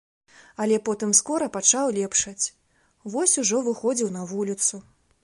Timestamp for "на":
4.17-4.27